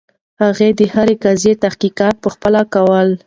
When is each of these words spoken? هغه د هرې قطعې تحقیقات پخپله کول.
هغه 0.41 0.67
د 0.79 0.81
هرې 0.93 1.15
قطعې 1.23 1.53
تحقیقات 1.63 2.15
پخپله 2.23 2.61
کول. 2.73 3.09